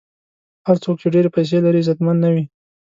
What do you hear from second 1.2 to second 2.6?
پیسې لري، عزتمن نه وي.